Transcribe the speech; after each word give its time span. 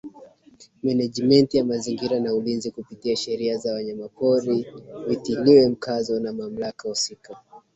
Menejimenti 0.83 1.57
ya 1.57 1.65
mazingira 1.65 2.19
na 2.19 2.33
ulinzi 2.33 2.71
kupitia 2.71 3.15
sheria 3.15 3.57
za 3.57 3.73
wanyamapori 3.73 4.65
vitiliwe 5.07 5.69
mkazo 5.69 6.19
na 6.19 6.33
mamlaka 6.33 6.89
husika 6.89 7.37